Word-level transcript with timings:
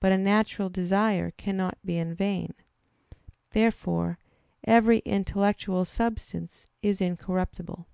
But 0.00 0.12
a 0.12 0.16
natural 0.16 0.70
desire 0.70 1.30
cannot 1.32 1.76
be 1.84 1.98
in 1.98 2.14
vain. 2.14 2.54
Therefore 3.50 4.18
every 4.64 5.00
intellectual 5.00 5.84
substance 5.84 6.64
is 6.80 7.02
incorruptible. 7.02 7.86